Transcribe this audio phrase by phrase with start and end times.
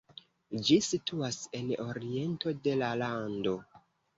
[0.69, 3.55] Ĝi situas en oriento de la lando.